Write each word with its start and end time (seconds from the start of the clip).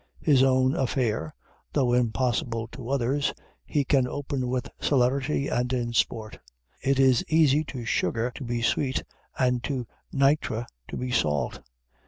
His 0.23 0.41
own 0.41 0.75
affair, 0.75 1.31
though 1.73 1.93
impossible 1.93 2.67
to 2.69 2.89
others, 2.89 3.35
he 3.67 3.85
can 3.85 4.07
open 4.07 4.47
with 4.47 4.67
celerity 4.79 5.47
and 5.47 5.71
in 5.71 5.93
sport. 5.93 6.39
It 6.81 6.97
is 6.99 7.23
easy 7.27 7.63
to 7.65 7.85
sugar 7.85 8.31
to 8.33 8.43
be 8.43 8.63
sweet, 8.63 9.03
and 9.37 9.63
to 9.65 9.85
nitre 10.11 10.65
to 10.87 10.97
be 10.97 11.11
salt. 11.11 11.59